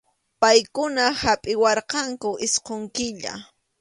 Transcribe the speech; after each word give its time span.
Paykuna 0.41 1.05
hapʼiwarqanku 1.21 2.29
isqun 2.45 2.81
killa. 2.95 3.33